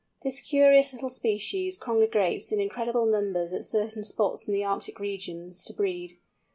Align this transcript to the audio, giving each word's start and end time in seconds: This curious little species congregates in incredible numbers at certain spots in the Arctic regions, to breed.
This 0.23 0.41
curious 0.41 0.93
little 0.93 1.11
species 1.11 1.77
congregates 1.77 2.51
in 2.51 2.59
incredible 2.59 3.05
numbers 3.05 3.53
at 3.53 3.65
certain 3.65 4.03
spots 4.03 4.47
in 4.47 4.53
the 4.55 4.63
Arctic 4.63 4.99
regions, 4.99 5.63
to 5.65 5.73
breed. 5.73 6.17